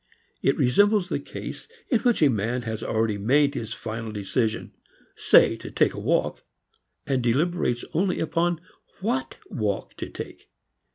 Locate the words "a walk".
5.93-6.43